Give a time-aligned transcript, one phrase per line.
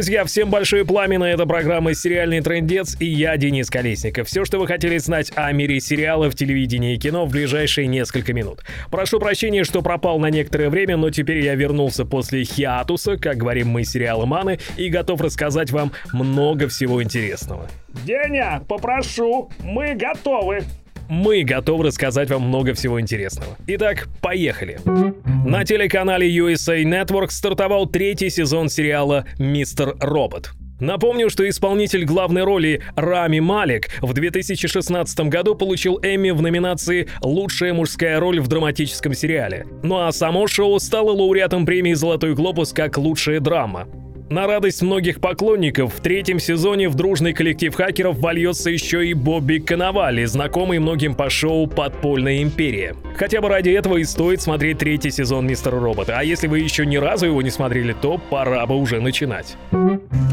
[0.00, 4.28] Друзья, всем большое пламя, это программа «Сериальный трендец» и я, Денис Колесников.
[4.28, 8.64] Все, что вы хотели знать о мире сериалов, телевидения и кино в ближайшие несколько минут.
[8.90, 13.68] Прошу прощения, что пропал на некоторое время, но теперь я вернулся после хиатуса, как говорим
[13.68, 17.68] мы сериалы Маны, и готов рассказать вам много всего интересного.
[18.06, 20.62] Деня, попрошу, мы готовы
[21.10, 23.56] мы готовы рассказать вам много всего интересного.
[23.66, 24.78] Итак, поехали.
[25.44, 30.52] На телеканале USA Network стартовал третий сезон сериала «Мистер Робот».
[30.78, 37.74] Напомню, что исполнитель главной роли Рами Малик в 2016 году получил Эмми в номинации «Лучшая
[37.74, 39.66] мужская роль в драматическом сериале».
[39.82, 43.88] Ну а само шоу стало лауреатом премии «Золотой глобус» как «Лучшая драма».
[44.30, 49.58] На радость многих поклонников, в третьем сезоне в дружный коллектив хакеров вольется еще и Бобби
[49.58, 52.94] Коновали, знакомый многим по шоу «Подпольная империя».
[53.16, 56.86] Хотя бы ради этого и стоит смотреть третий сезон Мистера Робота, а если вы еще
[56.86, 59.56] ни разу его не смотрели, то пора бы уже начинать.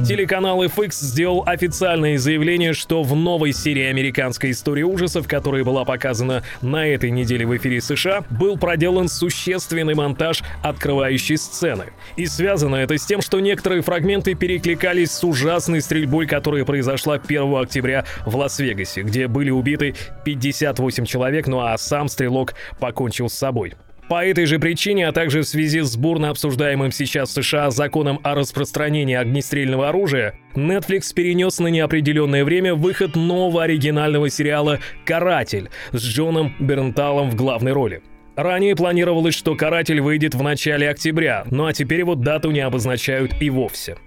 [0.07, 6.43] Телеканал FX сделал официальное заявление, что в новой серии американской истории ужасов, которая была показана
[6.61, 11.87] на этой неделе в эфире США, был проделан существенный монтаж открывающей сцены.
[12.15, 17.55] И связано это с тем, что некоторые фрагменты перекликались с ужасной стрельбой, которая произошла 1
[17.55, 23.73] октября в Лас-Вегасе, где были убиты 58 человек, ну а сам стрелок покончил с собой.
[24.07, 28.21] По этой же причине, а также в связи с бурно обсуждаемым сейчас в США законом
[28.23, 36.01] о распространении огнестрельного оружия, Netflix перенес на неопределенное время выход нового оригинального сериала «Каратель» с
[36.01, 38.01] Джоном Бернталом в главной роли.
[38.37, 43.33] Ранее планировалось, что «Каратель» выйдет в начале октября, ну а теперь вот дату не обозначают
[43.41, 43.97] и вовсе.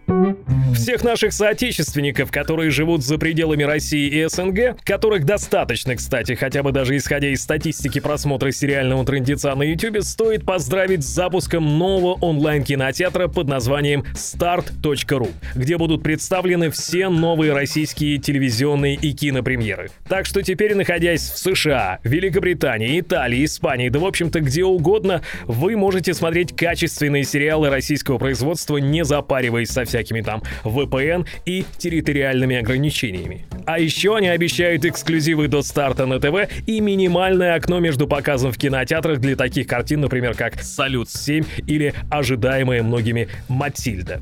[0.75, 6.73] Всех наших соотечественников, которые живут за пределами России и СНГ, которых достаточно, кстати, хотя бы
[6.73, 13.29] даже исходя из статистики просмотра сериального трендеца на YouTube, стоит поздравить с запуском нового онлайн-кинотеатра
[13.29, 19.91] под названием start.ru, где будут представлены все новые российские телевизионные и кинопремьеры.
[20.09, 25.77] Так что теперь, находясь в США, Великобритании, Италии, Испании, да в общем-то где угодно, вы
[25.77, 33.47] можете смотреть качественные сериалы российского производства, не запариваясь со всякими там VPN и территориальными ограничениями.
[33.67, 38.59] А еще они обещают эксклюзивы до старта на ТВ и минимальное окно между показом в
[38.59, 44.21] кинотеатрах для таких картин, например, как «Салют-7» или ожидаемая многими «Матильда».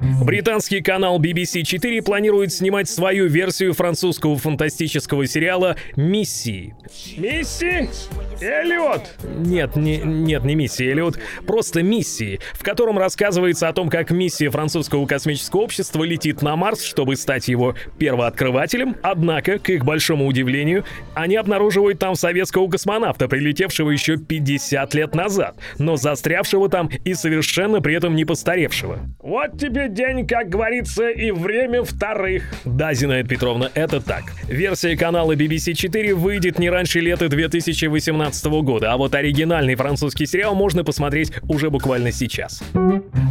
[0.00, 6.74] Британский канал BBC 4 планирует снимать свою версию французского фантастического сериала «Миссии».
[7.16, 7.88] Миссии?
[8.40, 9.16] Эллиот!
[9.24, 14.50] Нет, не, нет, не миссии Эллиот, просто миссии, в котором рассказывается о том, как миссия
[14.50, 20.84] французского космического общества летит на Марс, чтобы стать его первооткрывателем, однако, к их большому удивлению,
[21.14, 27.80] они обнаруживают там советского космонавта, прилетевшего еще 50 лет назад, но застрявшего там и совершенно
[27.80, 29.00] при этом не постаревшего.
[29.20, 32.44] Вот тебе день, как говорится, и время вторых.
[32.64, 34.24] Да, Зинаида Петровна, это так.
[34.48, 40.54] Версия канала BBC 4 выйдет не раньше лета 2018 года, а вот оригинальный французский сериал
[40.54, 42.62] можно посмотреть уже буквально сейчас.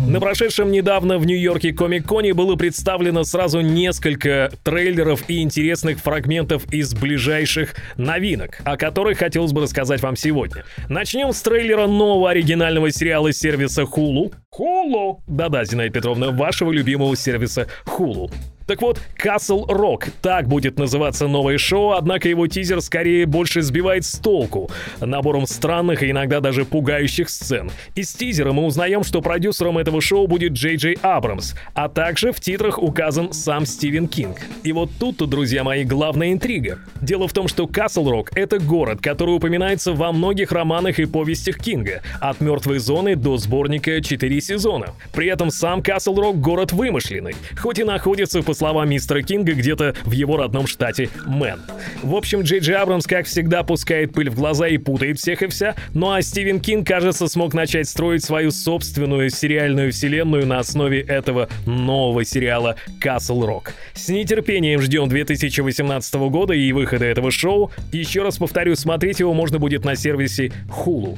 [0.08, 6.94] На прошедшем недавно в Нью-Йорке Комик-Коне было представлено сразу несколько трейлеров и интересных фрагментов из
[6.94, 10.64] ближайших новинок, о которых хотелось бы рассказать вам сегодня.
[10.88, 14.34] Начнем с трейлера нового оригинального сериала сервиса Hulu.
[14.58, 15.20] Hulu?
[15.28, 18.32] Да-да, Зинаида Петровна, вашего любимого сервиса Hulu.
[18.68, 24.04] Так вот, Castle Rock, так будет называться новое шоу, однако его тизер скорее больше сбивает
[24.04, 24.70] с толку,
[25.00, 27.72] набором странных и иногда даже пугающих сцен.
[27.96, 32.42] Из тизера мы узнаем, что продюсером этого шоу будет Джей Джей Абрамс, а также в
[32.42, 34.38] титрах указан сам Стивен Кинг.
[34.64, 36.80] И вот тут-то, друзья мои, главная интрига.
[37.02, 41.58] Дело в том, что Castle Rock— это город, который упоминается во многих романах и повестях
[41.58, 44.88] Кинга, от «Мертвой зоны» до сборника «Четыре сезона».
[45.14, 49.96] При этом сам Castle Rock— город вымышленный, хоть и находится по словам мистера Кинга, где-то
[50.04, 51.62] в его родном штате Мэн.
[52.04, 55.48] В общем, Джей Джей Абрамс, как всегда, пускает пыль в глаза и путает всех и
[55.48, 61.02] вся, ну а Стивен Кинг, кажется, смог начать строить свою собственную сериальную вселенную на основе
[61.02, 63.72] этого нового сериала Castle Rock.
[63.94, 67.72] С нетерпением ждем 2018 года и выхода этого шоу.
[67.92, 71.18] Еще раз повторю, смотреть его можно будет на сервисе Hulu.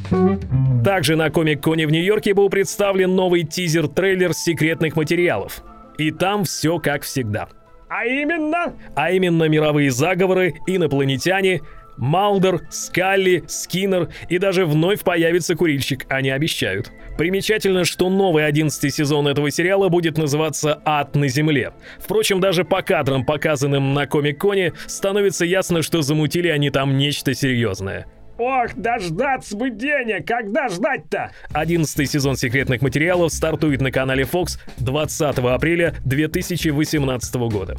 [0.83, 5.63] Также на Комик-Коне в Нью-Йорке был представлен новый тизер-трейлер секретных материалов.
[5.99, 7.49] И там все как всегда.
[7.89, 8.73] А именно?
[8.95, 11.61] А именно мировые заговоры, инопланетяне,
[11.97, 16.93] Малдер, Скалли, Скиннер и даже вновь появится курильщик, они обещают.
[17.17, 21.73] Примечательно, что новый одиннадцатый сезон этого сериала будет называться «Ад на земле».
[21.99, 28.05] Впрочем, даже по кадрам, показанным на Комик-Коне, становится ясно, что замутили они там нечто серьезное.
[28.39, 31.31] Ох, дождаться бы Деня, когда ждать-то?
[31.51, 37.75] Одиннадцатый сезон секретных материалов стартует на канале Fox 20 апреля 2018 года.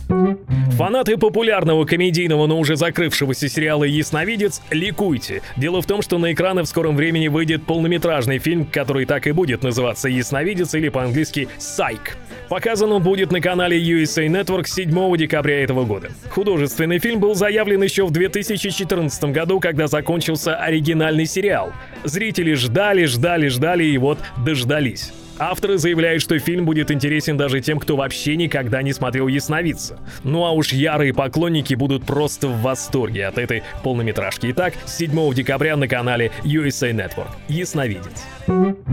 [0.73, 5.41] Фанаты популярного комедийного, но уже закрывшегося сериала «Ясновидец» ликуйте.
[5.57, 9.33] Дело в том, что на экраны в скором времени выйдет полнометражный фильм, который так и
[9.33, 12.19] будет называться «Ясновидец» или по-английски «Сайк».
[12.51, 16.11] Показан он будет на канале USA Network 7 декабря этого года.
[16.31, 21.73] Художественный фильм был заявлен еще в 2014 году, когда закончился оригинальный сериал.
[22.05, 25.13] Зрители ждали, ждали, ждали и вот дождались.
[25.41, 29.99] Авторы заявляют, что фильм будет интересен даже тем, кто вообще никогда не смотрел «Ясновидца».
[30.23, 34.49] Ну а уж ярые поклонники будут просто в восторге от этой полнометражки.
[34.51, 37.31] Итак, 7 декабря на канале USA Network.
[37.49, 38.23] «Ясновидец».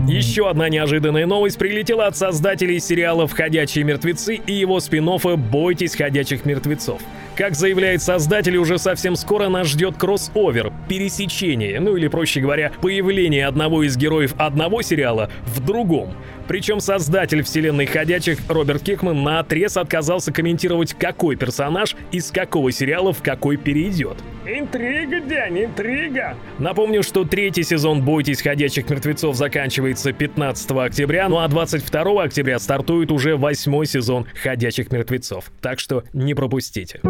[0.08, 5.06] Еще одна неожиданная новость прилетела от создателей сериала «Входящие мертвецы» и его спин
[5.50, 7.02] «Бойтесь ходячих мертвецов».
[7.38, 13.46] Как заявляет создатель, уже совсем скоро нас ждет кросс-овер, пересечение, ну или проще говоря, появление
[13.46, 16.16] одного из героев одного сериала в другом.
[16.48, 23.12] Причем создатель вселенной ходячих Роберт Кикман на отрез отказался комментировать, какой персонаж из какого сериала
[23.12, 24.16] в какой перейдет.
[24.50, 26.34] Интрига, День, интрига.
[26.58, 33.12] Напомню, что третий сезон «Бойтесь ходячих мертвецов» заканчивается 15 октября, ну а 22 октября стартует
[33.12, 35.52] уже восьмой сезон «Ходячих мертвецов».
[35.60, 37.00] Так что не пропустите.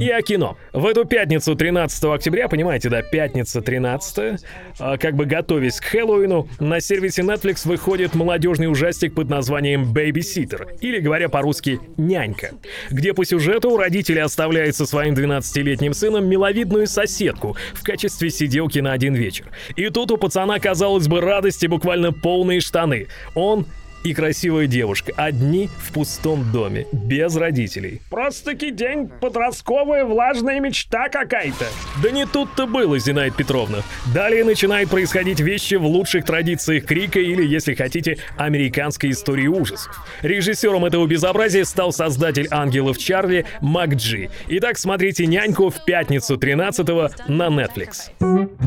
[0.00, 0.56] И о кино.
[0.72, 4.44] В эту пятницу 13 октября, понимаете, да, пятница 13,
[4.80, 10.74] а, как бы готовясь к Хэллоуину, на сервисе Netflix выходит молодежный ужастик под названием «Бэйбиситер»,
[10.80, 12.52] или, говоря по-русски, «Нянька»,
[12.90, 18.78] где по сюжету у родителей оставляет со своим 12-летним сыном миловидную соседку в качестве сиделки
[18.78, 19.46] на один вечер.
[19.76, 23.08] И тут у пацана, казалось бы, радости буквально полные штаны.
[23.34, 23.66] Он
[24.04, 25.12] и красивая девушка.
[25.16, 28.02] Одни в пустом доме, без родителей.
[28.10, 31.66] Просто-таки день подростковая влажная мечта какая-то.
[32.02, 33.78] Да не тут-то было, Зинаида Петровна.
[34.14, 40.06] Далее начинают происходить вещи в лучших традициях Крика или, если хотите, американской истории ужасов.
[40.22, 44.28] Режиссером этого безобразия стал создатель «Ангелов Чарли» Мак Джи.
[44.48, 46.86] Итак, смотрите «Няньку» в пятницу 13
[47.28, 48.10] на Netflix.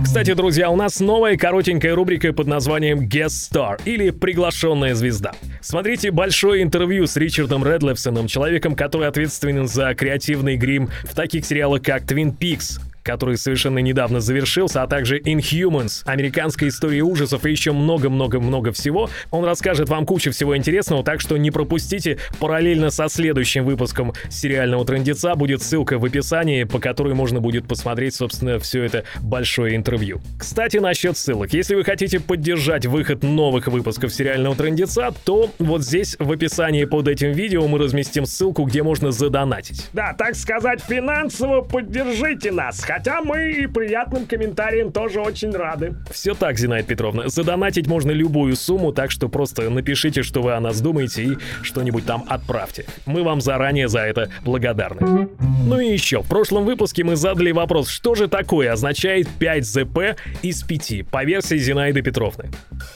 [0.04, 5.32] Кстати, друзья, у нас новая коротенькая рубрика под названием Guest Star или «Приглашенная звезда».
[5.62, 11.82] Смотрите большое интервью с Ричардом Редлевсоном, человеком, который ответственен за креативный грим в таких сериалах,
[11.82, 17.72] как Twin Peaks, который совершенно недавно завершился, а также Inhumans, американская история ужасов и еще
[17.72, 19.10] много-много-много всего.
[19.32, 22.18] Он расскажет вам кучу всего интересного, так что не пропустите.
[22.42, 28.14] Параллельно со следующим выпуском сериального трендеца будет ссылка в описании, по которой можно будет посмотреть,
[28.14, 30.20] собственно, все это большое интервью.
[30.38, 31.54] Кстати, насчет ссылок.
[31.54, 37.08] Если вы хотите поддержать выход новых выпусков сериального трендеца, то вот здесь в описании под
[37.08, 39.88] этим видео мы разместим ссылку, где можно задонатить.
[39.94, 42.82] Да, так сказать, финансово поддержите нас,
[43.24, 45.96] мы и приятным комментариям тоже очень рады.
[46.12, 47.28] Все так, Зинаида Петровна.
[47.28, 52.06] Задонатить можно любую сумму, так что просто напишите, что вы о нас думаете и что-нибудь
[52.06, 52.86] там отправьте.
[53.06, 55.30] Мы вам заранее за это благодарны.
[55.40, 60.00] Ну и еще, в прошлом выпуске мы задали вопрос, что же такое означает 5 ЗП
[60.42, 62.46] из 5 по версии Зинаиды Петровны.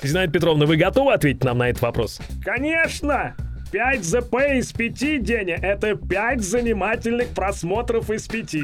[0.04, 2.20] Зинаида Петровна, вы готовы ответить нам на этот вопрос?
[2.44, 3.36] Конечно!
[3.72, 8.56] 5 ЗП из 5, Деня, это 5 занимательных просмотров из 5.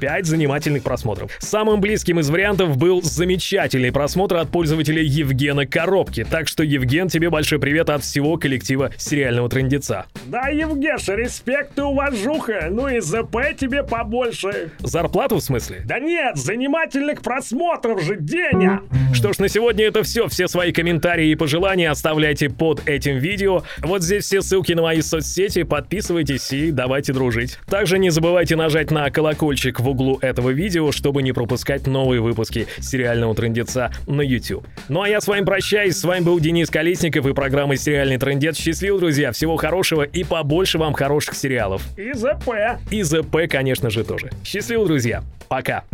[0.00, 1.30] 5 занимательных просмотров.
[1.38, 6.26] Самым близким из вариантов был замечательный просмотр от пользователя Евгена Коробки.
[6.28, 10.06] Так что, Евген, тебе большой привет от всего коллектива сериального трендеца.
[10.26, 12.66] Да, Евгеша, респект и уважуха.
[12.68, 14.72] Ну и ЗП тебе побольше.
[14.80, 15.82] Зарплату в смысле?
[15.84, 18.80] Да нет, занимательных просмотров же, Деня.
[19.14, 20.26] Что ж, на сегодня это все.
[20.26, 23.62] Все свои комментарии и пожелания оставляйте под этим видео.
[23.78, 27.58] Вот здесь все ссылки ссылки на мои соцсети, подписывайтесь и давайте дружить.
[27.66, 32.66] Также не забывайте нажать на колокольчик в углу этого видео, чтобы не пропускать новые выпуски
[32.80, 34.66] сериального трендеца на YouTube.
[34.88, 38.56] Ну а я с вами прощаюсь, с вами был Денис Колесников и программа «Сериальный трендец».
[38.56, 41.82] Счастливо, друзья, всего хорошего и побольше вам хороших сериалов.
[41.98, 42.80] И ЗП.
[42.90, 44.30] И ЗП, конечно же, тоже.
[44.42, 45.22] Счастливо, друзья.
[45.48, 45.84] Пока.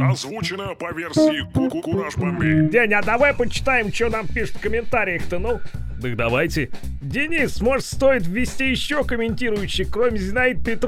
[0.00, 1.46] Озвучено по версии
[1.82, 2.68] Кураж Бомбей.
[2.68, 5.60] День, а давай почитаем, что нам пишут в комментариях-то, ну?
[6.00, 6.70] Так давайте.
[7.00, 10.84] Денис, может стоит ввести еще комментирующих, кроме Зинаид Петров?